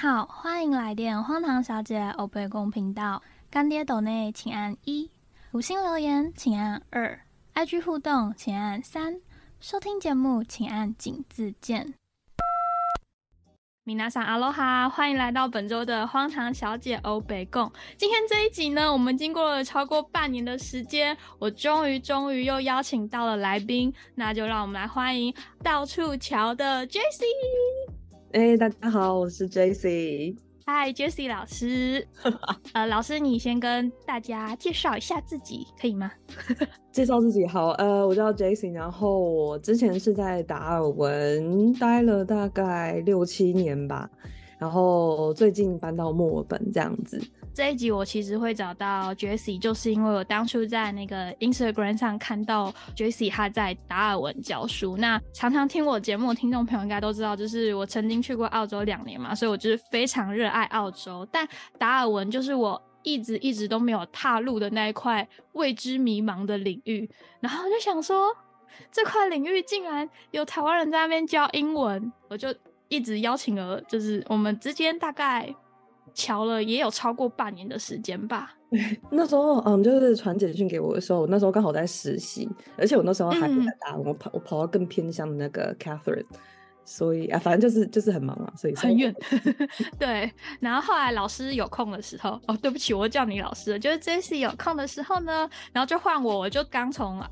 [0.00, 3.22] 好，欢迎来电荒唐小姐欧贝公频道。
[3.50, 5.10] 干爹斗内请按一，
[5.52, 7.20] 五星留言请按二
[7.52, 9.20] ，IG 互动请按三，
[9.60, 11.92] 收听节目请按井字键。
[13.84, 17.70] 米娜桑阿罗哈，欢迎来到本周的荒唐小姐欧北贡。
[17.98, 27.26] 今天这一集呢，我们经过了超过半年的时间，我终于终于又邀请到了来宾，那就让我们来欢迎到处瞧的 Jessie。
[28.32, 30.36] 哎，大家好，我是 Jessie。
[30.64, 32.06] 嗨，Jessie 老师。
[32.74, 36.12] 呃，老师，你先跟大家介绍一下自己，可以吗？
[36.92, 44.08] 介绍自己好，呃，我叫 Jessie，然后我之前是在达尔文待了大概六七年吧，
[44.60, 47.20] 然后最近搬到墨尔本这样子。
[47.52, 54.96] 这一集我其实会找到 Jessie，就是因为我当初在那个 Instagram 上看到 Jessie 他在达尔文教书。
[54.96, 61.26] 那常常听我节目的听众朋友应该都知道，就是我曾经去过澳洲两年嘛，所以我就是非常热爱澳洲。
[61.32, 61.46] 但
[61.78, 67.10] 达尔文就是我一直一直都没有踏入的那一块未知迷茫的领域。
[67.40, 68.28] 然后我就想说，
[68.92, 72.54] 这块领域竟然有台湾人在那边教英文，我就
[72.90, 75.50] 一直邀请了，就是我们之间大概。
[76.12, 78.52] 瞧了也有超过半年的时间吧。
[79.12, 86.26] 那时候，嗯，就是传简讯给我的时候，那时候刚好在实习，而且我那时候还在打，我跑我跑到更偏向的那个 Catherine，
[86.84, 89.14] 所以啊，反正就是就是很忙啊，所以很远。
[90.00, 97.22] 对，然后后来老师有空的时候，哦，对不起，我叫你老师，就是 Jessie 有空的时候呢，然后就换我，我就刚从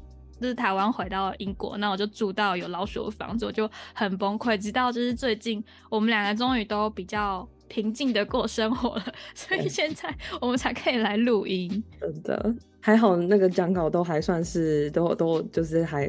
[0.41, 4.57] 就是台湾回到英国，那我就住到有老鼠的房子，我就很崩溃。
[4.59, 7.49] 直到就是最近，我们两个终于都比较。
[7.71, 9.05] 平静的过生活了，
[9.37, 10.09] 所以现在
[10.41, 11.85] 我们才可以来录音。
[12.01, 16.09] 真的还好，那个讲稿都还算是都都就是还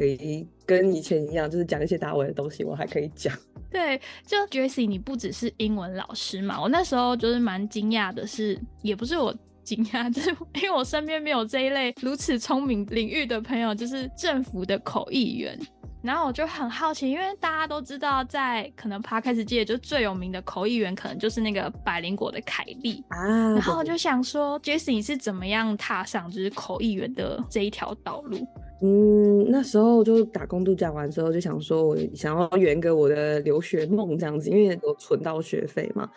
[0.65, 3.37] 跟以前一样，就是讲一些大文的东西，我还可以讲。
[3.69, 6.61] 对，就 Jessie，你不只是英文老师嘛？
[6.61, 9.35] 我那时候就是蛮惊讶的，是也不是我
[9.75, 15.57] 惊讶， 就是因为我身边没有这一类如此聪明领域的朋友，就是政府的口译员。
[16.01, 23.51] 然后我就很好奇，因为大家都知道，在可能 Podcast 界就最有名的口译员，可能就是那个百灵果的凯莉啊。
[23.51, 28.47] 然后我就想说，Jessie 你是怎么样踏上就是口译员的这一条道路？
[28.81, 36.09] 嗯，那时候就打工度假完之后，就想说我想要圆个我的留学梦这样子，因为有存到学费嘛。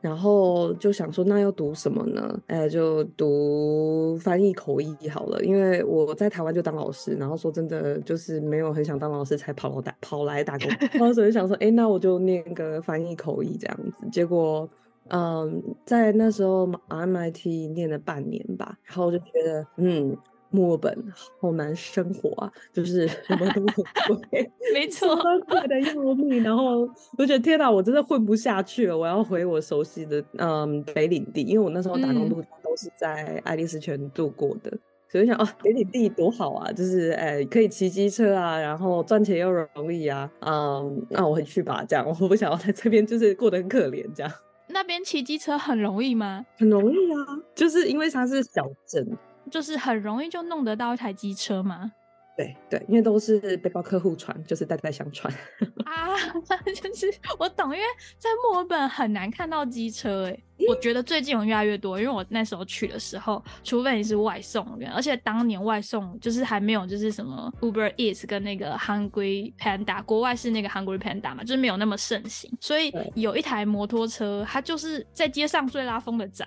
[0.00, 2.40] 然后就想说，那要读什么呢？
[2.46, 5.42] 哎，就读翻译口译好了。
[5.44, 10.68] 因为我在台湾就当老师，然后说真的，就是没有很想当老师，才跑打跑来打工。
[10.98, 14.06] 当时就想说，哎，那我就念个翻译口译这样子。
[14.10, 14.68] 结果，
[15.08, 20.16] 嗯，在那时候 MIT 念了半年吧，然后就觉得，嗯。
[20.50, 25.16] 墨尔本好难生活啊，就是什么都很贵， 没 错，
[25.48, 26.42] 贵的要命。
[26.42, 34.72] 然后我觉得天哪，我真的混不下去了，我要回我熟悉的嗯北领地，因为我那时候打工度都是在爱丽丝泉度过的，
[35.08, 44.32] 所以想哦北领地多好啊，就是哎可以骑机车啊，然后赚钱又容易啊，嗯，那我回去吧，这样我不想要在这边就是过得很可怜这样。
[44.72, 46.44] 那边骑机车很容易吗？
[46.58, 49.04] 很容易啊，就是因为它是小镇。
[49.50, 51.92] 就是很容易就弄得到一台机车吗？
[52.36, 55.32] 对对，因为都是背包客户传，就是代代相传
[55.84, 56.16] 啊。
[56.82, 57.84] 就是我懂，因为
[58.16, 60.42] 在墨尔本很难看到机车哎。
[60.68, 76.46] 我觉得最近有越来越多，因为我那时候去的时候，除非你是外送员，而且当年外送就是还没有就是什么 Uber Eats 跟那个 Hungry Panda，国外是那个 Hungry Panda 嘛，就是没有那么盛行，所以有一台摩托车，它就是在街上最拉风的仔。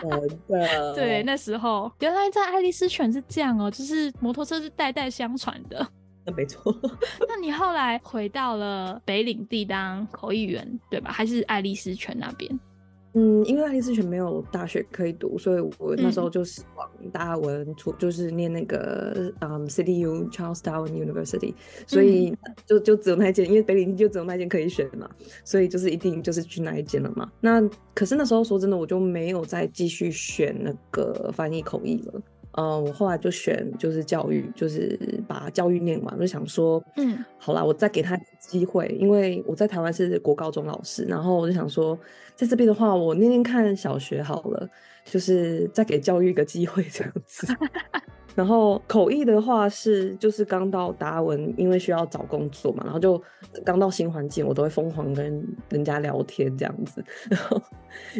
[0.94, 5.86] 对，那时候原来在爱丽丝犬是这样哦，就是摩托车是代代相传的。
[6.24, 6.74] 那没错。
[7.28, 11.10] 那你后来回到了北领地当口译员，对吧？
[11.10, 12.60] 还是爱丽丝泉那边？
[13.12, 21.52] 嗯，因为爱丽丝泉没有大学可以读，所以我那时候就是往达尔文出，就是念那个嗯 City U Charles Darwin University，
[21.86, 22.32] 所以
[22.66, 25.10] 就就只有那一间，因为北领地就只有那一间可以选嘛，
[25.44, 27.30] 所以就是一定就是去那一间了嘛。
[27.40, 27.60] 那
[27.94, 32.22] 可是那时候说真的，我就没有再继续选那个翻译口译了。
[32.52, 34.98] 嗯，我后来就选就是教育，就是
[35.28, 41.98] 把教育念完，就想说，嗯，好啦，我再给他机会，因为我在台湾是国高中老师，然后我就想说，
[42.34, 44.68] 在这边的话，我念念看小学好了，
[45.04, 47.46] 就是再给教育一个机会这样子。
[48.34, 53.20] 然后口译的话是就是刚到达文，因为需要找工作嘛，然后就
[53.64, 57.04] 刚到新环境，我都会疯狂跟人家聊天这样子。
[57.28, 57.60] 然后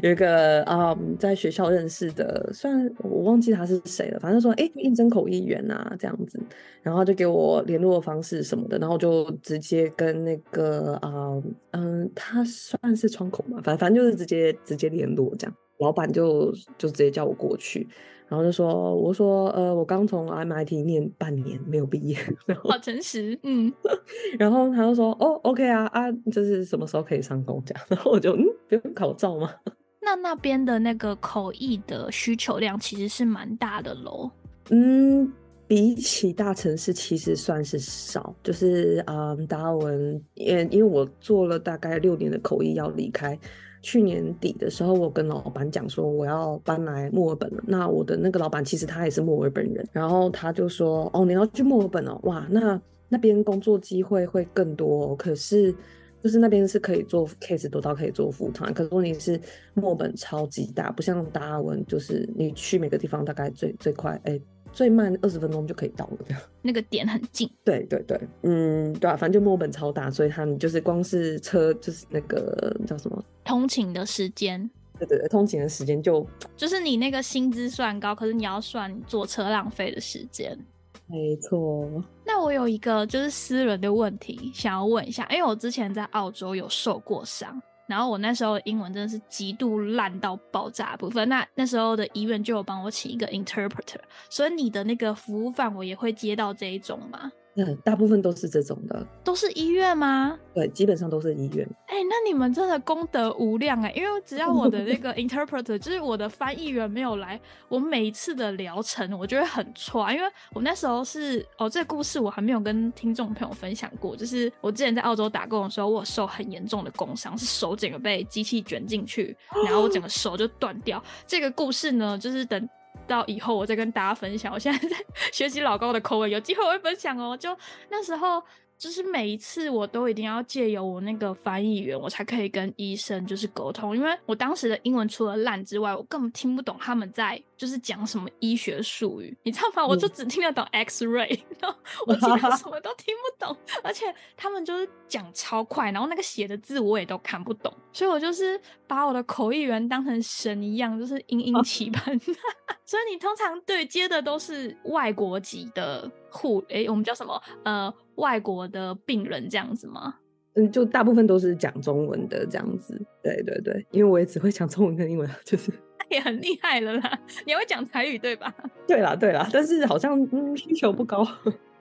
[0.02, 6.40] 有一个啊、在学校认识的，虽然我忘记他是谁了，反正说哎应征口译员啊这样子，
[6.82, 11.40] 然后就给我联络方式什么的，然后就直接跟那个啊
[11.70, 15.56] 嗯、他算是窗口嘛，反正反正就是直接直接联络这样。
[15.78, 17.88] 老板就就直接叫我过去，
[18.30, 22.16] 然后就说，我说，呃，我刚从 MIT 念半年没有毕业，
[22.46, 23.70] 然后好诚实，嗯，
[24.38, 29.52] 然后他就说，哦，OK 啊啊，就是什么时候可以上工这样， 然后我就嗯，不用考照吗？
[30.00, 34.30] 那那边的那个口译的需求量其实是蛮大的喽。
[34.70, 35.30] 嗯，
[35.70, 43.38] 比起大城市其实算是少，就是嗯，达尔文，因因为我做了大概六年的口译要离开。
[43.80, 47.62] 去年底的时候，我跟老板讲说我要搬来墨尔本了。
[47.68, 55.16] 那我的那个老板其实他也是墨尔本人，然后他就说：“哦，你要去墨尔本哦，哇，那那边工作机会会更多、哦。
[55.16, 55.72] 可是
[56.20, 59.40] 就是那边是可以做 case 多到可以做副团，可是问题是
[59.74, 64.38] 墨尔本超级大，不像达尔文，就是你去每个地方大概最最快，哎、
[64.72, 66.18] 最慢二十分钟就可以到了。
[66.62, 74.68] 那个点很近，对对对，嗯，对啊，反正就墨本超大，所以他们就是光是车就是那个叫什么，通勤的时间
[74.98, 76.26] 对对对，通勤的时间就
[76.56, 80.58] 就是你那个薪资算高，可是你要算坐车浪费的时间。
[81.06, 81.88] 没错。
[82.24, 91.28] 那我有一个就是私人的问题想要问一下，因为我之前在澳洲有受过伤，然后我那时候英文真的是极度烂到爆炸部分。
[91.28, 94.00] 那那时候的医院就有帮我请一个 interpreter，
[94.30, 97.30] 所以你的那个服务范围也会接到这一种吗？
[97.56, 100.38] 嗯，大部分都是这种的，都是医院吗？
[100.54, 101.68] 对，基本上都是医院。
[101.86, 119.36] 哎、那你们真的功德无量哎、因为只要我的那个 interpreter，就是我的翻译员没有来，我每一次的疗程我就会很挫，因为我那时候是哦，这个故事我还没有跟听众朋友分享过，就是我之前在澳洲打工的时候，我受很严重的工伤，是手整个被机器卷进去，
[119.66, 121.02] 然后我整个手就断掉。
[121.26, 122.68] 这个故事呢，就是等。
[123.10, 124.52] 到以后我再跟大家分享。
[124.52, 124.96] 我现在在
[125.32, 127.36] 学习老高的口吻，有机会我会分享哦。
[127.36, 127.54] 就
[127.90, 128.42] 那时候，
[128.78, 139.86] 就是每一次我都一定要借由我那个翻译员，我才可以跟医生就是沟通，因为我当时的英文除了烂之外，我根本听不懂他们在就是讲什么医学术语，你知道吗？
[139.86, 144.06] 我就只听得懂 X ray， 然后我其他什么都听不懂，而且
[144.36, 152.18] 他们就是讲超快，然后那个写的字我也都看不懂，所以我就是把我的口译员当成神一样，就是殷殷期盼。
[152.86, 157.40] 所以你通常对接的都是外国籍的护，诶，我们叫什么？
[157.64, 160.16] 呃，外国的病人这样子吗？
[160.54, 163.00] 嗯，就大部分都是讲中文的这样子。
[163.22, 165.72] 对对对，因为我也只会讲中文跟英文，就是。
[165.98, 167.18] 那也很厉害了啦。
[167.46, 168.52] 你会讲台语对吧？
[168.88, 171.24] 对啦对啦，但是好像嗯需求不高。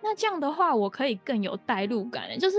[0.04, 2.58] 那这样的话，我可以更有代入感欸，就是。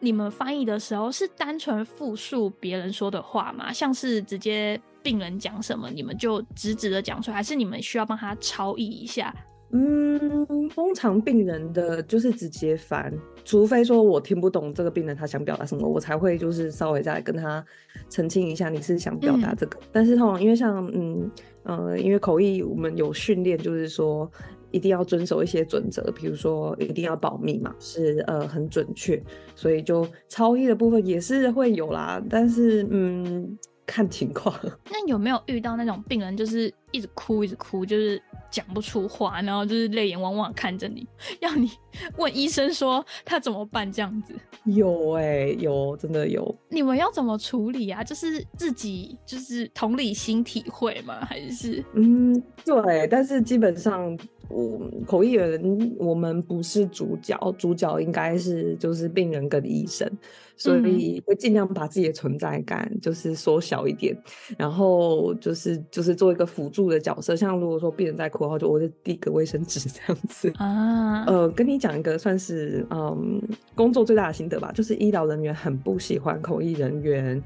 [0.00, 3.72] 你们翻译的时候是单纯复述别人说的话吗？
[3.72, 9.34] 像是直接病人讲什么，你们就直直的讲出来，还是你们需要帮他超译一下？
[9.72, 13.12] 嗯，通常病人的就是直接翻，
[13.44, 17.64] 除非说我听不懂这个病人他想表达什么，我才会就是稍微再跟他
[18.08, 19.76] 澄清一下你是想表达这个。
[19.80, 21.30] 嗯、但是通常因为像嗯
[21.64, 24.30] 呃，因为口译我们有训练，就是说
[24.70, 29.22] 一定要遵守一些准则，比如说一定要保密嘛，是呃很准确，
[29.54, 33.58] 所以就超译的部分也是会有啦，但是嗯。
[33.88, 34.52] 看情况。
[34.90, 38.20] 那有没有遇到那种病人，就是一直哭，一直哭，就是
[38.50, 41.06] 讲不出话，然后就是泪眼汪汪看着你，
[41.38, 41.70] 要你
[42.18, 44.34] 问医生说他怎么办这样子？
[44.64, 46.52] 有哎、欸，有真的有。
[46.68, 48.02] 你们要怎么处理啊？
[48.02, 51.24] 就是自己就是同理心体会吗？
[51.24, 51.80] 还是？
[51.94, 54.18] 嗯，对，但是基本上。
[54.48, 60.10] 我口译员，我们不是主角，主角应该是就是病人跟医生，
[60.56, 64.16] 所以会尽量把自己的存在感就是缩小一点，
[64.56, 67.34] 然后就是就是做一个辅助的角色。
[67.34, 71.24] 像如果说病人在哭的话，就我就递个卫生纸这样子啊。
[71.26, 73.42] 呃，跟你讲一个算是嗯
[73.74, 77.42] 工作最大的心得吧，就是医疗人员很不喜欢口译人员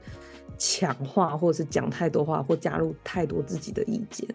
[0.58, 4.28] 抢话，或者是讲太多话，或加入太多自己的意见。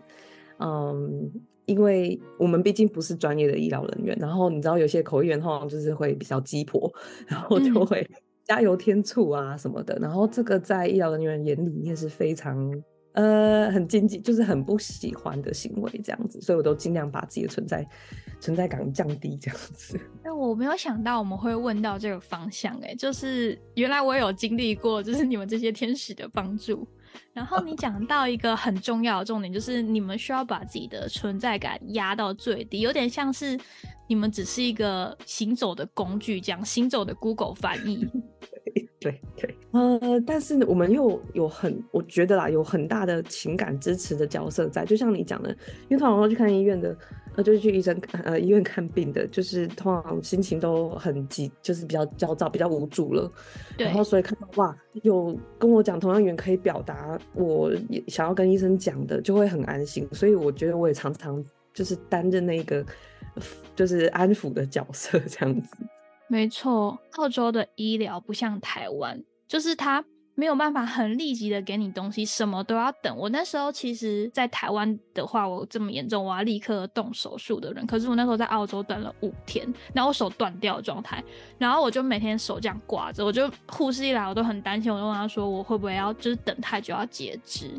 [0.57, 1.29] 嗯，
[1.65, 6.91] 因为我们毕竟不是专业的医疗人员，然后你知道有些口译员通常就是会比较鸡婆，
[7.27, 8.07] 然后就会
[8.43, 12.71] 加油添醋啊什么的，嗯、然后这个在医疗人员眼里面是非常
[13.13, 17.87] 呃很禁忌，就是很不喜欢的行为这样子，所以我都尽量把自己的存在
[18.39, 19.99] 存在感降低这样子。
[20.23, 26.87] 但我没有想到我们会问到这个方向、欸，哎，就是原来我有经历过，就是你们这些天使的帮助。
[27.33, 33.57] 然后你讲到一个很重要的重点，就是你们需要把自己的存在感压到最低，有点像是
[34.07, 38.07] 你们只是一个行走的工具，这样行走的 Google 翻译。
[38.99, 45.51] 对对，呃，但是我们又有很，我觉得啦，有很大的情感支持的角色在，就像你讲的，
[45.89, 46.97] 因为通常去看医院的，
[47.35, 53.31] 呃，就是去医生呃医院看病的，就是通常心情都很急，就是比较焦躁，比较无助了。
[53.77, 53.85] 对。
[53.85, 57.71] 然后所以看到哇，有跟我讲同样语言可以表达我
[58.07, 60.07] 想要跟医生讲的，就会很安心。
[60.11, 62.85] 所以我觉得我也常常就是担任那个
[63.75, 65.75] 就是安抚的角色这样子。
[66.27, 70.03] 没错，澳洲的医疗不像台湾，就是它
[70.35, 73.17] 没有办法很立即的给你东西，什么都要等。
[73.17, 77.87] 我那时候其实，在台湾的话，我这么严重，我要立刻动手术的人。
[77.87, 81.23] 可是我那时候在澳洲等了五天，然后我手断掉的状态，
[81.57, 87.71] 然后我就每天手这样挂着，我就护士一来我都很担心，我就问他说我会不会要就是等太久要截肢。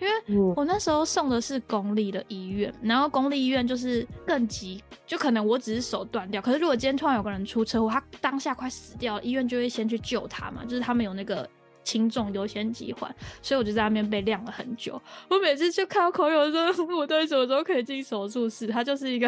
[0.00, 11.48] 因为我那时候送的是公立的医院，然后公立医院就是更急，就可能我只是手断掉，可是如果今天突然有个人出车祸，他当下快死掉，医院就会先去救他嘛，就是他们有那个
[11.88, 15.00] 轻重优先级换，所以我就在那边被晾了很久。
[15.30, 18.66] 我每次就看到口友说，我到底什么时候可以进手术室？
[18.66, 19.26] 他就是一个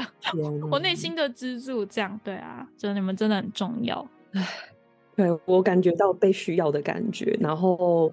[0.70, 4.06] 我内心的支柱，这样对啊，就你们真的很重要。
[4.36, 4.46] 唉，
[5.16, 8.12] 对我感觉到被需要的感觉，然后。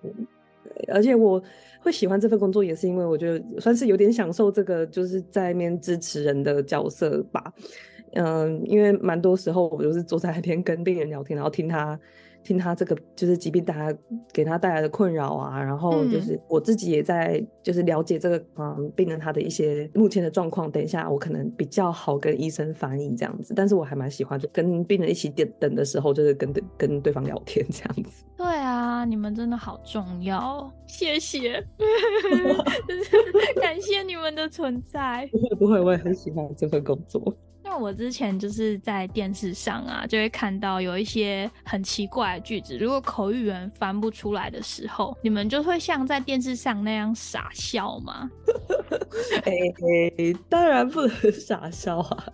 [0.90, 1.42] 而且我
[1.82, 7.52] 会喜欢这份工作，也是因为我觉得算是有点享受这个就是在面支持人的角色吧。
[8.14, 12.00] 嗯，因为蛮多时候我就是坐在那边跟病人聊天，然后听他。
[12.48, 13.94] 听他这个就是疾病带来
[14.32, 20.72] 给他带来的困扰啊，然后就是我自己也在就是了解这个嗯病人他的一些目前的状况。
[20.72, 28.24] 等一下我可能比较好跟医生反映这样子，但是我还蛮喜欢就跟病人一起等等的时候，就是跟跟对方聊天这样子。
[28.38, 31.62] 对啊，你们真的好重要，谢谢，
[33.60, 35.28] 感谢你们的存在。
[35.32, 37.36] 不会不会，我也很喜欢这份工作。
[37.68, 48.32] 因为我之前就是在电视上啊，就会看到有一些很奇怪的句子，如果口语员翻不出来的时候，你们就会像在电视上那样傻笑吗？
[49.44, 49.52] 哎，
[50.48, 52.26] 当然不能 傻笑啊，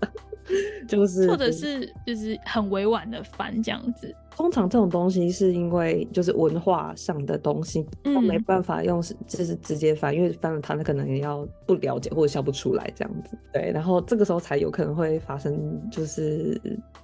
[0.87, 4.15] 就是或者是就是很委婉的翻这样子。
[4.35, 13.37] 通常这种东西是因为就是文化上的东西，他没办法用就是直接翻，因为翻了他可能也要不了解或者笑不出来这样子。
[13.53, 16.59] 对，然后这个时候才有可能会发生，就是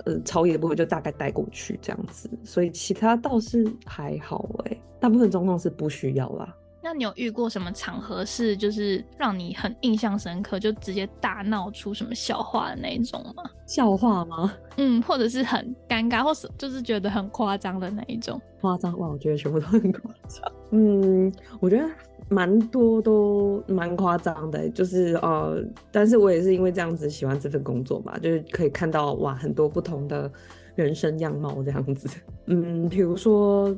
[0.05, 2.29] 呃超越的部分就大概带过去这样子。
[2.43, 6.55] 所以其他倒是还好哎，大部分状况是不需要啦。
[6.81, 13.43] 那你有遇过什么场合是就是让你很印象深刻，就直接大闹出什么笑话的那一种吗？
[13.67, 14.53] 笑话吗？
[14.77, 18.39] 嗯，或者是很尴尬，或是就是觉得很夸张的那一种。
[18.61, 20.51] 夸张哇，我觉得全部都很夸张。
[20.71, 21.85] 嗯，我觉得
[22.29, 30.31] 蛮多都蛮夸张的，就是呃，但是我也是因为这样子喜欢这份工作嘛，就是可以看到哇很多不同的
[30.75, 32.09] 人生样貌这样子。
[32.45, 33.75] 嗯，比如说。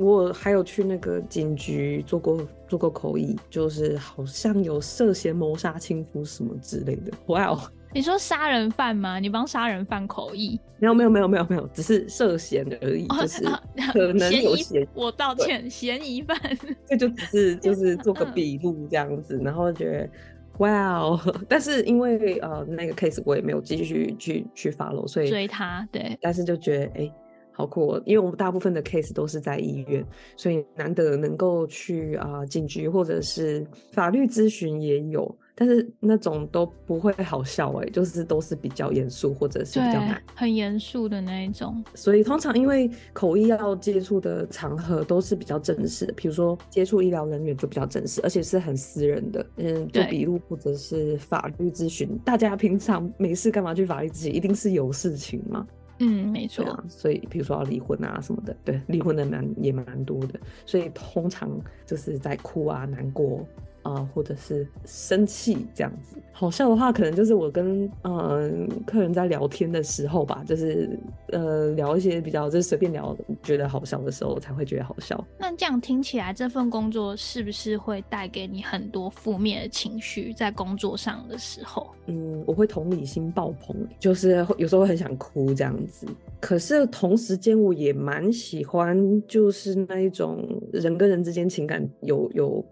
[0.00, 7.12] 我还有去那个警局做过做过口译，就是好像有涉嫌谋杀亲夫什么之类的。
[7.26, 7.60] 哇哦，
[7.92, 9.18] 你说杀人犯吗？
[9.18, 10.60] 你帮杀人犯口译？
[10.78, 13.44] 没有没有没有没有没有，只是涉嫌而已，就是
[13.92, 14.86] 可能有嫌。
[14.94, 16.38] 我道歉，嫌疑犯。
[16.86, 20.10] 这就只是就是做个笔录这样子，然后觉得
[20.58, 27.12] 哇哦， 但是因为呃那个 case 我也没有继续去去 follow，所以追他对，但是就觉得哎。
[27.56, 30.04] 好酷，因为我们大部分的 case 都是在医院，
[30.36, 41.82] 所以难得能够去啊警局或者是法律咨询也有，但是那种都不会好笑哎，就是都是比较严肃或者是比较难，很严肃的那一种。
[41.94, 52.18] 所以通常因为口译要接触的场合都是比较正式的，比如说接触医疗人员就比较正式，而且是很私人的，嗯，做笔录或者是法律咨询。
[52.22, 54.34] 大家平常没事干嘛去法律咨询？
[54.34, 55.66] 一定是有事情嘛。
[55.98, 56.84] 嗯，没错。
[56.88, 60.38] 所以，比如说要离婚啊什么的，对，离婚的蛮也蛮多的。
[60.64, 61.50] 所以通常
[61.86, 63.46] 就是在哭啊、难过
[63.86, 66.16] 啊，或者是生气这样子。
[66.32, 75.24] 好笑的话，可能就是我跟嗯客人在聊天的时候吧，就是呃聊一些比较就是随便聊，觉得好笑的时候才会觉得好笑。
[75.38, 81.88] 那这样听起来，这份工作是不是会带给你很多负面的情绪在工作上的时候？
[82.06, 86.06] 嗯，我会同理心爆棚，就是有时候会很想哭这样子。
[86.38, 92.64] 可是同时间，我也蛮喜欢，就是那一种人跟人之间情感有有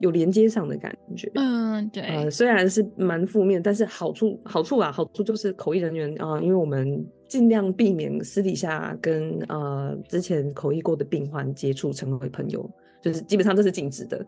[0.00, 1.30] 有连接上的感觉。
[1.36, 2.02] 嗯，对。
[2.02, 12.68] 呃，虽然是蛮负面，但是好处好处啊，好处就是口译人员啊，因为我们尽量避免私底下跟呃之前口译过的病患接触，成为朋友。
[13.02, 14.18] 就是基本上这是禁止的。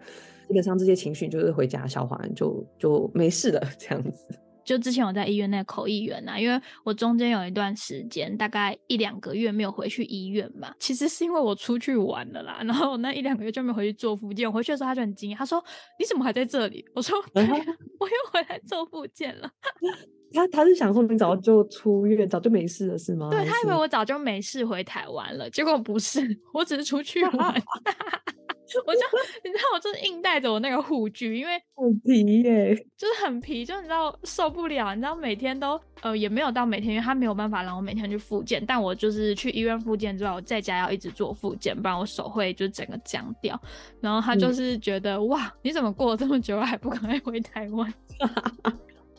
[0.49, 4.25] 基本上这些情绪就是回家消化完就就没事了，这样子。
[4.64, 10.75] 就之前我在医院那个口译员呐，因为我中间有一段时间，大概一两个月没有回去医院嘛。
[10.78, 14.49] 其实是因为我出去玩了啦，然后我那一两个月就没回去做复健。
[14.49, 15.62] 我回去的时候他就很惊讶，他说
[15.99, 19.50] ：“你怎么还在这里？”我说：“我又回来做复健了。
[20.35, 23.28] ”他他是想说你早就出院，早就没事了是吗？
[23.31, 27.62] 对他以为我早就没事回台湾了，结果不是，我只是出去玩。
[28.87, 29.00] 我就
[29.45, 34.95] 你知道，我就是硬带着我那个护具，因为 很皮耶，就是很皮，就你知道受不了。
[34.95, 38.62] 你知道每天都呃也没有到每天，因为他没有办法让我每天去复健。
[38.67, 43.61] 但我就是去医院复健之后，我在家要一直做复健，不然我手会就整个僵掉。
[44.00, 47.93] 然后他就是觉得哇，你怎么过了这么久还不赶快回台湾？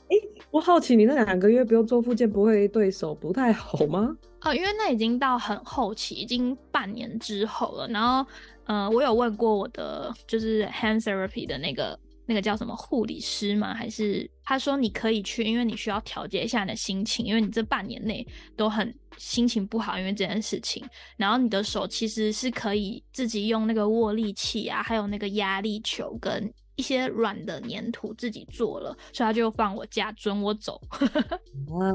[0.09, 0.15] 哎，
[0.51, 4.15] 我好奇你那两个月不用做复健，不会对手不太好吗？
[4.41, 7.87] 哦，因为那已经到很后期，已经半年之后了。
[7.87, 8.29] 然后。
[8.65, 13.73] 呃，我有问过我的就是 hand therapy 的那个那个叫什么护理师吗？
[13.73, 20.83] 还是他说你可以去，因为你需要调节一下你的心情，因为你这半年内都很心情不好，因为这件事情。
[21.17, 30.79] 然后你的手其实是可以自己用那个握力器啊，还有那个压力球跟一些软的粘土自己做了，所以他就放我假，准我走。
[31.69, 31.91] 哇，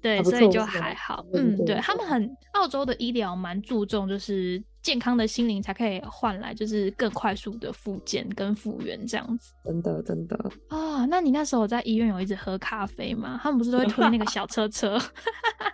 [0.00, 1.24] 对，所以就还好。
[1.34, 4.62] 嗯，对他们很澳洲的医疗蛮注重就是。
[4.80, 9.52] 健康的心灵才可以换来，就是更快速的复健跟复原这样子。
[9.62, 11.04] 真的，真的啊！
[11.06, 13.38] 那你那时候在医院有一直喝咖啡吗？
[13.42, 14.98] 他们不是都会推那个小车车？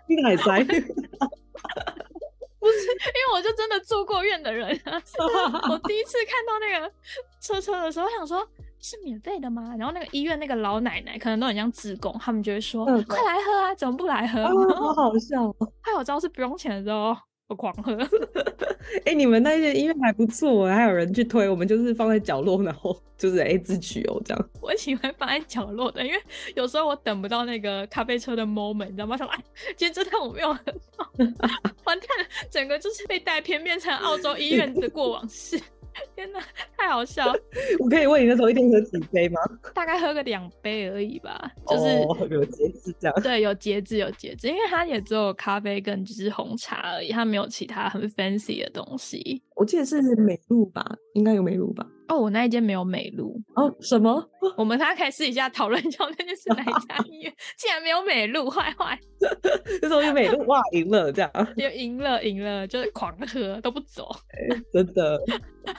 [0.08, 0.64] 你还在？
[0.64, 0.80] 不是，
[2.88, 4.68] 因为我就真的住过院的人。
[4.88, 6.92] 我第一次看到那个
[7.44, 8.46] 车车的时候，我想说
[8.80, 9.74] 是免费的吗？
[9.78, 14.42] 然后那个医院那个老奶奶可能都很像职工，他们就会说：“快来喝啊，怎么不来喝？”
[14.74, 15.54] 好好笑。
[15.82, 17.14] 还有知道是不用钱的时候。
[17.46, 17.92] 我狂喝，
[19.04, 24.48] 哎，你们那些医院还不错，还有人去推，我们就是放在角落，然后就是哎自取哦这样。
[24.62, 26.18] 我喜欢放在角落的，因为
[26.56, 29.14] 有时候我等不到那个咖啡车的 moment，你知道吗？
[29.14, 29.38] 想哎，
[29.76, 30.60] 今天这趟我没有喝
[30.96, 31.06] 到，
[31.84, 35.60] 完蛋了，整个就是被带偏变成澳洲医院的过往式。
[36.16, 36.40] 天哪，
[36.76, 37.32] 太好笑！
[37.78, 39.40] 我可以问你那时候一天喝几杯吗？
[39.74, 42.00] 大概喝个两杯而已吧，就是
[42.34, 43.22] 有节制这样。
[43.22, 49.42] 对，有节制，有节制，因为它也只有咖啡跟就是红茶而已，它没有其他很 fancy 的东西。
[49.64, 51.86] 我记得是美露吧，应该有美露吧。
[52.08, 53.74] 哦，我那一间没有美露哦。
[53.80, 54.22] 什么？
[54.58, 57.32] 我们大家可以试一下讨论一下那间是哪一家医院？
[57.56, 59.00] 竟然没有美露，坏坏。
[59.80, 61.32] 那时候有美露，哇，赢了这样。
[61.56, 64.14] 就赢了，赢了，就是狂喝都不走。
[64.70, 65.18] 真的。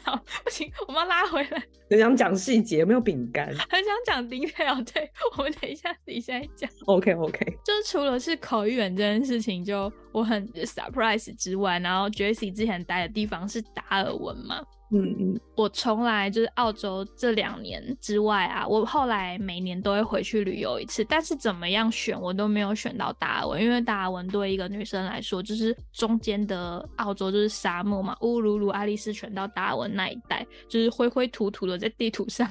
[0.03, 1.63] 好，不行，我们要拉回来。
[1.87, 3.45] 很想讲细节，没有饼干。
[3.69, 6.67] 很想讲 detail，对，我们等一下自己再讲。
[6.87, 7.45] OK OK。
[7.63, 14.63] 就是除了是口语员这件事情，就我很 surprise 之外，然后 Jessie 之前待的地方是达尔文嘛。
[14.91, 32.47] 嗯嗯，我从来就是澳洲这两年之外啊，我后来每年都会回去旅游一次，但是怎么样选我都没有选到达尔文，因为达尔文对一个女生来说，就是中间的澳洲就是沙漠嘛，乌鲁鲁、爱丽丝泉到达尔文那一带，就是灰灰土土的，在地图上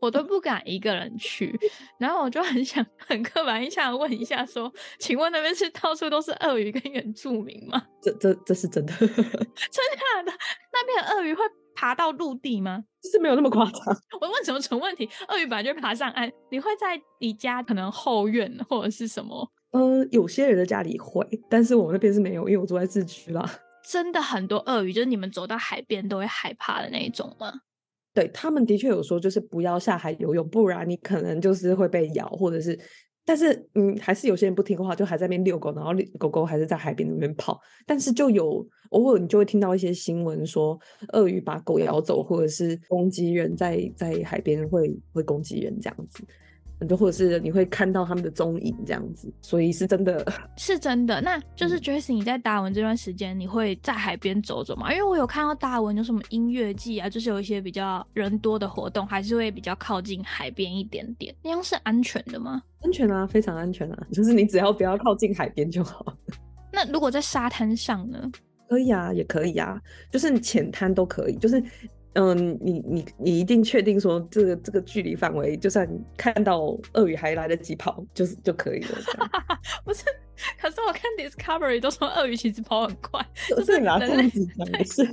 [0.00, 1.58] 我都不敢一个人去，
[1.98, 7.82] 然后我就很想很刻板印象问一下，说，请问那边是到处都是鳄鱼跟原住民吗？
[8.02, 10.32] 这这这是真的， 真的，
[10.72, 11.42] 那边鳄鱼会。
[11.80, 12.82] 爬到陆地吗？
[13.04, 13.80] 是没有那么夸张。
[14.20, 15.08] 我问什么蠢问题？
[15.28, 19.48] 鳄鱼本来就爬上岸，你会在你家可能后院或者是什么？
[19.70, 23.48] 呃，有些人的家里会，但是我那边是没有，因为我住在市区啦。
[23.88, 27.52] 真的很多鳄鱼，就是你们走到海边都会害怕的那一种吗？
[28.18, 32.76] 对他们的确有说，就是不要下海游泳，不然你可能就是会被咬，或者是。
[33.24, 37.60] 但是，嗯，还是有些人不听话，就还在那边遛狗，然后狗狗还是在海边那边跑。
[37.86, 40.76] 但是就有偶尔你就会听到一些新闻说，
[41.12, 46.24] 鳄鱼把狗咬走，或者是攻击人在在海边会会攻击人这样子。
[46.86, 50.24] 就或者是你会看到他们的踪影这样子，所以是真的，
[50.56, 51.20] 是真的。
[51.20, 54.92] 那就是 Jesse，你在达尔文这段时间，你会在海边走走吗？
[54.92, 61.34] 因为我有看到达尔文有什么音乐季啊，就是有一些比较人多的活动，还是会比较靠近海边一点点。
[61.42, 62.62] 那样是安全的吗？
[62.82, 66.14] 安全啊，非常安全啊， 就是你只要不要靠近海边就好。
[66.72, 68.30] 那如果在沙滩上呢？
[68.68, 69.80] 可以啊，也可以啊，
[70.12, 71.60] 就是浅滩都可以，就是。
[72.20, 78.98] 嗯，你你你一定确定说这个这个距离范围，就算看到鳄鱼还来得及跑，就是就可以了。
[79.86, 80.04] 不是，
[80.60, 85.04] 可是我看 Discovery 都说鳄鱼其实跑很快，就是拿肚子讲的是，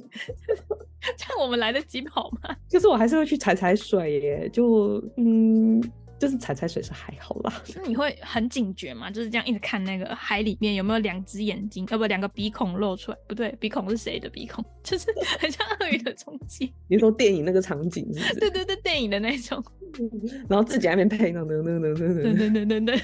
[1.16, 2.56] 这样我们来得及跑吗？
[2.68, 5.80] 就是我还是会去踩踩水耶，就嗯，
[6.18, 7.62] 就是踩踩水是还好啦。
[7.76, 9.12] 那你会很警觉吗？
[9.12, 13.18] 就是这样一直看那个海里面有没有两只眼睛，呃不，两个鼻孔露出来？
[13.28, 14.64] 不对，鼻孔是谁的鼻孔？
[14.84, 15.08] 就是
[15.40, 16.74] 很像鳄鱼的冲击。
[16.88, 18.40] 你说电影那个场景是不是？
[18.40, 19.64] 对对对，电影的那种。
[20.50, 23.02] 然后自己还没配那那那那那对对对对对。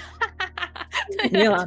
[1.31, 1.65] 没有啊，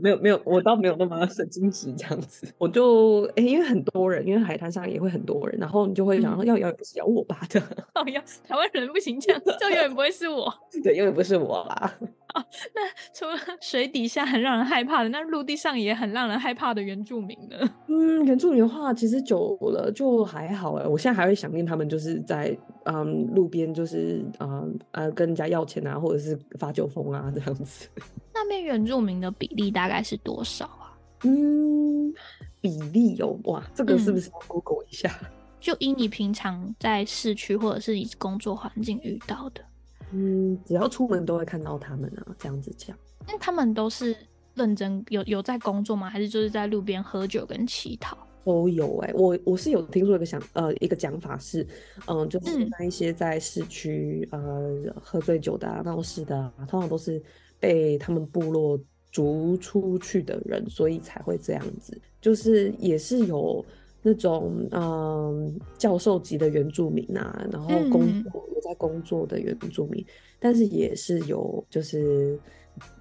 [0.00, 2.46] 没有没有我倒没有那么神经质这样子。
[2.58, 7.60] 我就哎，因为很多人，因为海滩上也会很多人，然后你就会想说要咬不是咬我吧的。
[7.94, 10.52] 哦，要台湾人不行这样，就永远不会是我。
[10.82, 11.98] 对，永远不是我啦。
[12.36, 12.44] 哦，
[12.74, 12.82] 那
[13.14, 17.56] 除了水底下很让人害怕的，那陆地上也很让人害怕的原住民呢？
[17.88, 20.86] 嗯，原住民的话，其实久了就还好哎。
[20.86, 27.88] 我现在还会想念他们，就是在嗯路边，就是嗯呃跟人家要钱啊，或者是发酒疯啊这样子。
[28.34, 30.92] 那边原住民的比例大概是多少啊？
[31.24, 32.12] 嗯，
[32.60, 35.10] 比例有哇，这个是不是要 Google 一下？
[35.58, 39.62] 就以你平常在市区或者是你工作环境遇到的。
[40.12, 42.96] 嗯，只要出门都会看到他们啊，这样子讲。
[43.26, 44.16] 那他们都是
[44.54, 46.08] 认真有有在工作吗？
[46.08, 48.16] 还是就是在路边喝酒跟乞讨？
[48.44, 51.66] 都有哎，我我是有听说一个想呃一个讲法是，
[52.06, 57.20] 嗯，就是那一些在市区呃喝醉酒的、闹事的啊，通常都是
[57.58, 58.78] 被他们部落
[59.10, 62.00] 逐出去的人，所以才会这样子。
[62.20, 63.64] 就是也是有。
[64.08, 70.06] 那种嗯，教授级的原住民啊，然后工作有在工作的原住民，
[70.38, 72.38] 但是也是有就是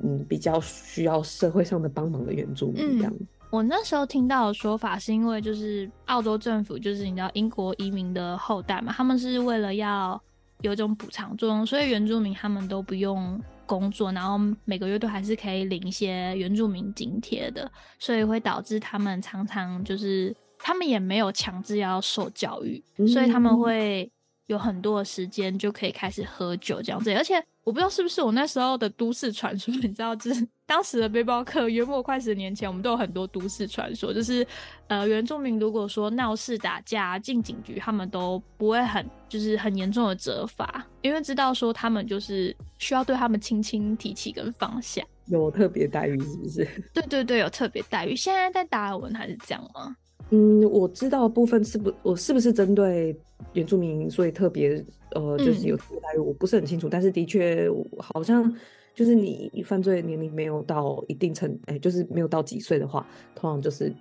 [0.02, 3.13] 嗯比较需要社会上的帮忙的原住民这样。
[3.52, 10.20] 我那时候听到的说法是因为就是澳洲政府就是你知道英国移民的后代嘛，他们是为了要
[10.62, 20.36] 有一种补偿作用，所以原住民他们都不用工作，然后每个月都还是可以领一些原住民津贴的，所以会导致他们常常就是。
[20.65, 24.12] 他们也没有强制要受教育，所以他们会
[24.47, 27.13] 有很多的时间就可以开始喝酒这样子。
[27.13, 34.43] 而且我不知道是不是我那时候的都市传说， 你知道，就是当时的背包客约莫快十年前，我们都有很多都市传说，就是
[34.88, 46.67] 呃原住民如果说闹事打架进警局，他们都不会很就是很严重的责罚，因为知道说他们就是需要对他们轻轻提起跟放下，有特别待遇是不是？
[46.91, 48.15] 对对对，有特别待遇。
[48.15, 49.95] 现在在达尔文还是这样吗？
[50.32, 53.16] 嗯，我知道部分是不，我是不是针对
[53.54, 56.90] 原住民，所以特别呃，就是有特别待遇，我不是很清楚。
[56.90, 58.52] 但是的确，好像
[58.94, 63.94] 就是你犯罪年龄没有到一定程，哎，就是没有到几岁的话，通常就是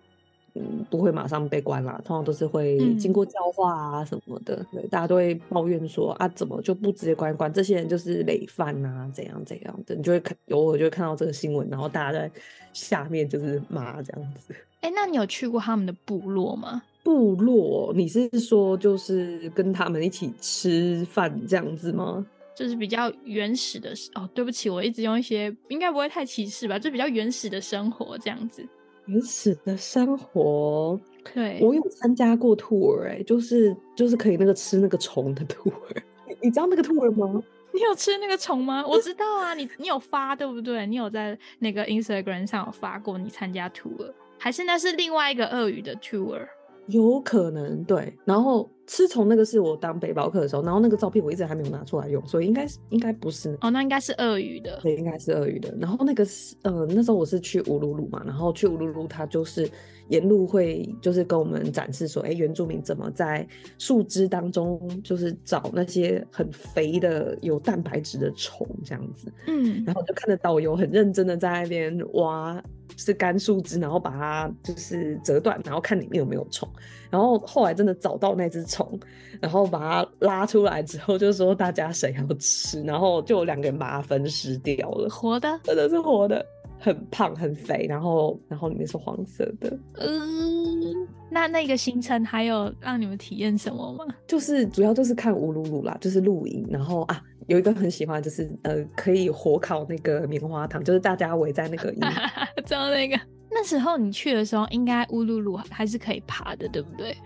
[0.55, 4.64] 嗯，不会马上被关啦，通常都是会经过教化啊什么的。
[4.71, 7.53] 对，大家都会抱怨说啊，怎么就不直接关关？
[7.53, 9.95] 这些人就是累犯啊，怎样怎样的？
[9.97, 12.31] 你就会看，偶尔就会看到这个新闻，然后大家在
[12.73, 14.55] 下面就是骂这样子。
[14.81, 16.83] 哎，那你有去过他们的部落吗？
[17.03, 22.25] 部落，你是说就是跟他们一起吃饭这样子吗？
[22.55, 24.31] 就是比较原始的哦。
[24.33, 26.79] 对不起，我一直用一些应该不会太歧视吧？
[26.79, 28.64] 就比较原始的生活这样子。
[29.07, 30.99] 原始的生活，
[31.35, 35.73] 对我有参加过 tour，哎，就是就是可以那个吃那个虫的 tour。
[36.29, 37.43] 你你知道那个 tour 吗？
[37.73, 38.85] 你有吃那个虫吗？
[38.87, 40.87] 我知道啊，你你有发对不对？
[40.87, 44.12] 你有在那个 Instagram 上有发过你参加 tour。
[44.38, 46.47] 还是那是另外一个鳄鱼的 tour，
[46.87, 48.12] 有可能对。
[48.25, 55.75] 然后吃虫那个是我当背包客的时候，然后那个照片我一直还没有拿出来用，所以应该是应该不是哦，那应该是鳄鱼的，对，应该是鳄鱼的。
[55.81, 59.68] 然后那个是呃那时候我是去乌鲁鲁嘛，然后去乌鲁鲁它就是
[60.09, 63.47] 沿路会就是跟我们展示说，哎，原住民怎么在
[63.79, 72.62] 树枝当中就是找那些很肥的有蛋白质的虫这样子，嗯，然后就看着导游很认真的在那边挖。
[72.97, 76.68] 是干树枝，然后把它就是折断，然后看里面有没有虫。
[77.14, 78.98] 然后后来真的找到那只虫，
[79.40, 86.44] 然后把它拉出来之后，就说大家谁要吃，然后就有两个人把它分尸掉了，活的，真的是活的，
[86.81, 89.79] 很胖很肥，然后然后里面是黄色的。
[89.98, 94.05] 嗯，那那个行程还有让你们体验什么吗？
[94.27, 97.22] 就是主要就是看乌鲁鲁啦，就是露营，然后啊。
[97.46, 101.92] 有一个很喜欢，就是呃，可以火烤那个棉花糖，就是大家围在那个，
[102.64, 103.20] 知道那个。
[103.55, 107.17] 那时候你去的时候，应该乌鲁鲁还是可以爬的，对不对？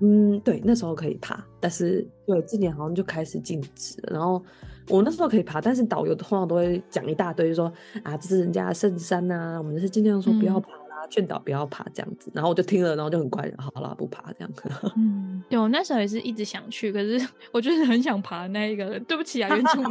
[0.00, 4.14] 嗯，对，那时候可以爬，但是对，今年好像就开始禁止了。
[4.14, 4.42] 然后
[4.88, 10.78] 我那时候可以爬，但是导游通常都会讲一大堆，就说啊，这是人家的圣山呐，我们是尽量说不要爬啦。
[11.10, 14.50] 劝导不要爬这样子，然后我就听了，然后就很乖，好啦，不爬这样。
[14.96, 17.20] 嗯，对我那时候也是一直想去，可是
[17.52, 18.98] 我就是很想爬那一个。
[19.00, 19.90] 对不起啊，原住民。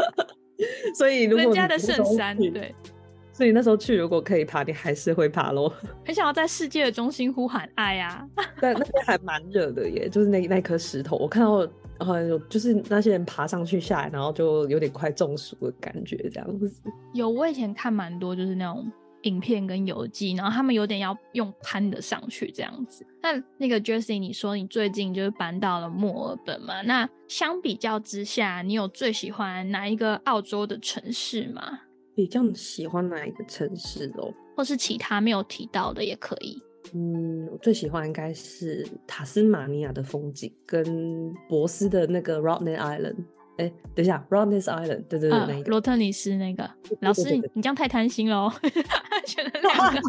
[0.96, 2.74] 所以如果人家的圣山，对，
[3.34, 5.74] 所以那时候去，如果可以爬，你还是会爬咯。
[6.06, 8.24] 很想要在世界的中心呼喊爱啊！
[8.62, 11.68] 但那边还蛮热的耶，就是那那颗石头，我看到
[11.98, 16.72] 好像有就是那些人爬上去下来，然后就有点快中暑的感觉，这样子。
[17.12, 18.88] 有，我以前看蛮多，就是那种
[19.22, 23.04] 影片跟游记，然后他们有点要用攀的上去这样子。
[23.20, 26.82] 那那个 Jessie，你说你最近就是搬到了墨尔本嘛？
[26.82, 31.80] 那相比较之下，你有最喜欢哪一个澳洲的城市吗？
[32.14, 34.32] 比较喜欢哪一个城市哦？
[34.56, 36.62] 或是其他没有提到的也可以。
[36.92, 43.16] 嗯，我最喜欢应该是塔斯马尼亚的风景，跟博斯的那个 Rodney Island。
[43.56, 46.68] 哎，等一下，Rodney Island，对对对，那个罗特尼斯那个。
[47.00, 48.52] 老师，你你这样太贪心了，
[49.26, 50.00] 选了两个。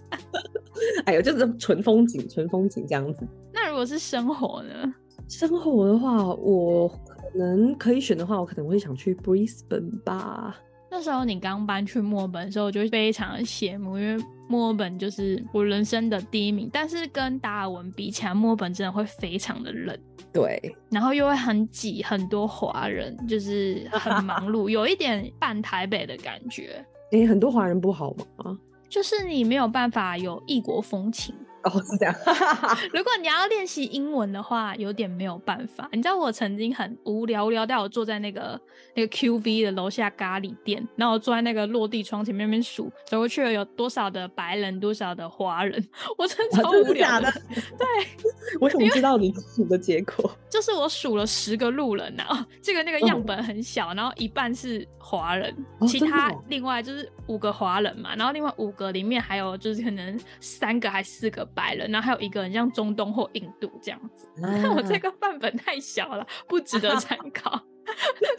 [1.06, 3.26] 哎呦，就是纯风景，纯风景这样子。
[3.52, 4.94] 那如果是生活呢？
[5.28, 10.58] 生活的话，我可能可以选的话，我可能会想去 Brisbane 吧。
[10.90, 16.70] 那时候你刚搬去墨尔本的时候，我就非常的羡慕，因为墨尔本就是我人生的第一名。
[16.72, 19.98] 但是跟达尔文比起来，墨尔本真的会非常的冷，
[20.32, 26.84] 对，然后又会很挤，很多华人，就是很 忙碌，有一点半台北的感觉。
[27.12, 28.58] 哎，很多华人不好吗？
[28.88, 31.34] 就是你没有办法有异国风情。
[31.68, 32.14] 哦，是这样。
[32.92, 35.88] 如果你要练习英文的话，有点没有办法。
[35.92, 38.60] 你知道我曾经很无聊，无聊到我坐在那个
[38.94, 45.84] 那个 QV 的楼下咖喱店，然后我坐在那个落地窗前面那边数，走过去了有多少的白人，多少的华人，
[46.16, 47.30] 我真的超无聊的。
[47.52, 47.86] 对，
[48.60, 50.30] 我想知道你数的结果。
[50.48, 55.54] 就是我数了十个路人啊，这个那个样本很小，然后一半是华人，
[55.86, 61.46] 其他另外就是五个华人嘛，然后另外五个里面还有就是可能三个还四个。
[61.58, 64.28] 白人，然后还有一个人像中东或印度这样子。
[64.40, 67.60] 那 我这个范本太小了，不值得参 考。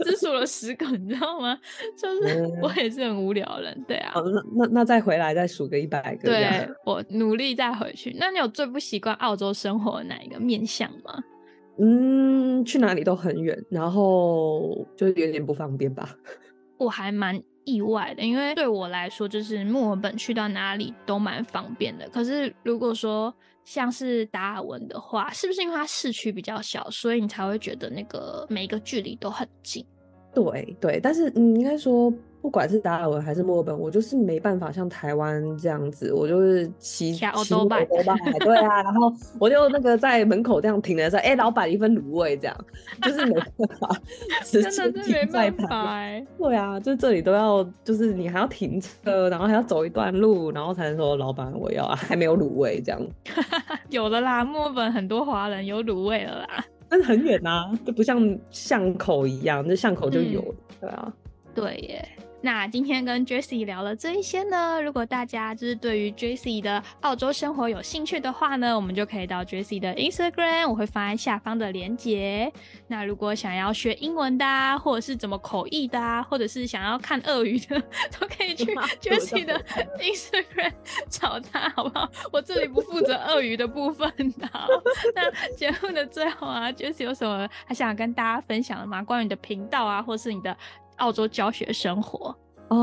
[0.06, 1.60] 只数了十个，你知道吗？
[1.98, 4.14] 就是我也是很无聊人，对啊。
[4.16, 6.30] 那那那再回来再数个一百个。
[6.30, 8.16] 对，我努力再回去。
[8.20, 11.24] 那你有最不习惯澳洲生活的哪一个面向吗？
[11.80, 16.16] 嗯，去哪里都很远，然后就有点不方便吧。
[16.78, 17.42] 我还蛮。
[17.70, 22.10] 意外的，因为对我来说，就是墨尔本去到哪里都蛮方便的。
[22.10, 23.34] 可是如果说
[23.66, 29.86] 像是达尔文的话，是不是因为它市区比较小，所以你才会觉得那个每一个距离都很近？
[30.34, 32.14] 对对，但是你，应该说。
[32.42, 37.78] 不管是达尔文还是墨尔本，我就是没办法像台湾这样子，我就是骑骑摩托吧，
[38.40, 39.12] 对啊，然后
[39.42, 42.56] 我就那个在门口这样停了说，哎，老板一份卤味这样，
[43.02, 43.90] 就是没办法，
[44.50, 46.02] 真的是没办法，
[46.38, 53.02] 对啊，就这里都要，就是你还要停车，然后还要走一段路，然后才能说老板我要，还没有卤味这样，
[53.92, 60.44] 有的啦，墨尔本很多华人有卤味了啦，但是很远呐，就不像巷口一样，那巷口就有，
[60.82, 61.14] 对啊，
[61.54, 62.10] 对耶。
[62.42, 72.52] 那今天跟 Jessie 聊了这一些呢，如果大家就是对于 Jessie 的澳洲生活有兴趣的话呢，我们就可以到 Jessie 的 Instagram，我会放在下方的链接。
[72.88, 77.78] 那如果想要学英文的，或者是怎么口译的，或者是想要看鳄鱼的，
[78.18, 79.62] 都可以去 Jessie 的
[80.00, 80.72] Instagram
[81.10, 82.10] 找他，好不好？
[82.32, 84.50] 我这里不负责鳄鱼的部分的。
[85.14, 89.04] 那节目的最后啊，Jessie 有什么还想跟大家分享的吗？
[89.04, 90.56] 关于你的频道啊，或是你的？
[91.00, 92.36] 澳洲教学生活
[92.70, 92.78] 啊，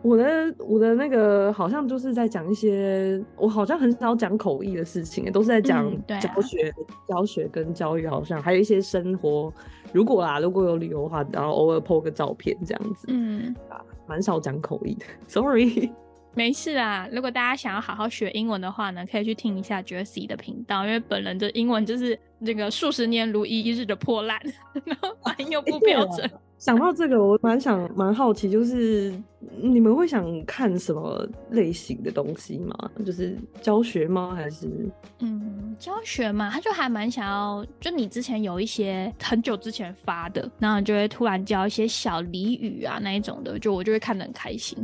[0.00, 6.72] 我的我的那个好像就是在讲一些，我好像很少讲口译的事情，都是在讲教学、
[7.06, 9.52] 教学跟教育，好像还有一些生活。
[9.92, 15.04] 如果啦，如果有旅游的话，然后偶尔 po 个照片这样子，嗯，啊，蛮少讲口译的。
[15.26, 15.90] Sorry，
[16.34, 17.08] 没事啊。
[17.12, 24.38] 如果大家想要好好学英文的话呢，可以去听一下 Jessie 的频道，因为本人的英文就是那个数十年如一日的破烂，
[24.84, 26.30] 然后发音又不标准。
[26.58, 29.14] 想到这个，我蛮想蛮好奇，就是
[29.62, 32.90] 你们会想看什么类型的东西吗？
[33.06, 34.34] 就是教学吗？
[34.34, 34.68] 还是
[35.20, 44.76] 嗯，教学嘛，他就还蛮想要，就你之前有一些很久之前发的，然后就会突然教一些小俚语啊那一种的，就我就会看得很开心。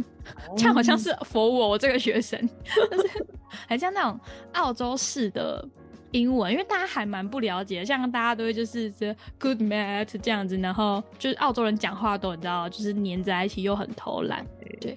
[0.57, 2.41] 这样好像是佛我我这个学生，
[2.91, 3.27] 就是
[3.69, 4.19] 很像那种
[4.53, 5.69] 澳洲式的。
[6.15, 14.47] 英文，因为大家还蛮不了解，像大家都会就是这 good mat 这样子，然后就是澳洲人讲话都你知道，就是黏在一起又很偷懒，
[14.81, 14.97] 对，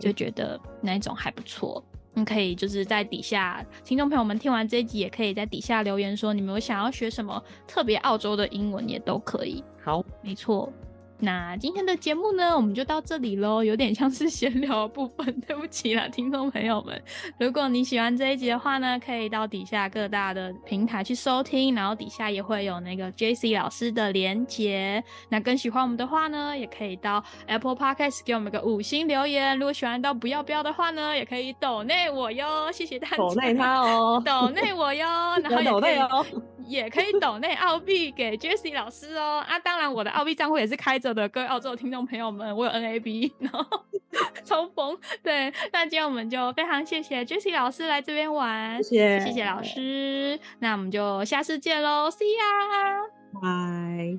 [0.00, 1.82] 就觉得那一种还不错。
[2.14, 9.62] 你可以就是在底下，听众朋友们听完这一集，也可以在底下留言说你们有想要学什么特别澳洲的英文，也都可以。
[9.84, 10.72] 好，没错。
[11.18, 17.02] 那今天的节目呢，我们就到这里喽，有点像是闲聊部分，对不起啦，听众朋友们。
[17.38, 25.02] 如果你喜欢这一集的话呢，可以到底下各大的平台去收听，然后底下也会有那个 J C 老师的连结。
[25.30, 29.58] 那更喜欢我们的话呢，也可以到 Apple Podcast 给我们个五星留言。
[29.58, 33.16] 如果喜欢到不要不要的话呢，也可以抖内我哟，谢谢大家。
[33.16, 35.06] 抖内他哦，抖内我哟，
[35.42, 36.26] 然后抖内哦。
[36.66, 39.44] 也可以抖内澳币给 Jessie 老师哦。
[39.46, 43.64] 啊，当然我的澳币账户也是开着的，各位澳洲的听众朋友们，我有 NAB，然后
[44.44, 44.98] 抽风。
[45.22, 50.38] 对，那今天我们就非常谢谢 Jessie 老师来这边玩，谢谢谢谢老师。
[50.58, 54.18] 那我们就下次见喽，See ya，拜。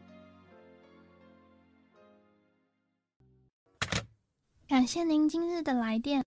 [4.70, 6.27] 感谢您今日的来电。